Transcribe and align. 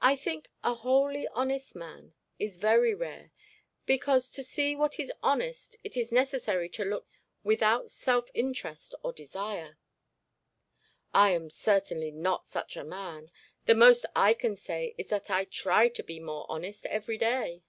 'I 0.00 0.16
think 0.16 0.48
a 0.64 0.72
wholly 0.72 1.28
honest 1.34 1.76
man 1.76 2.14
is 2.38 2.56
very 2.56 2.94
rare, 2.94 3.32
because 3.84 4.30
to 4.30 4.42
see 4.42 4.74
what 4.74 4.98
is 4.98 5.12
honest 5.22 5.76
it 5.84 5.94
is 5.94 6.10
necessary 6.10 6.70
to 6.70 6.86
look 6.86 7.04
at 7.04 7.10
things 7.12 7.22
without 7.44 7.90
self 7.90 8.30
interest 8.32 8.94
or 9.02 9.12
desire.' 9.12 9.76
'I 11.12 11.30
am 11.32 11.50
certainly 11.50 12.10
not 12.10 12.46
such 12.48 12.78
a 12.78 12.82
man. 12.82 13.30
The 13.66 13.74
most 13.74 14.06
I 14.16 14.32
can 14.32 14.56
say 14.56 14.94
is 14.96 15.08
that 15.08 15.30
I 15.30 15.44
try 15.44 15.90
to 15.90 16.02
be 16.02 16.18
more 16.18 16.46
honest 16.48 16.86
every 16.86 17.18
day.' 17.18 17.62